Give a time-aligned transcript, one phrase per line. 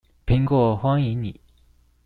[0.25, 1.39] 蘋果歡迎你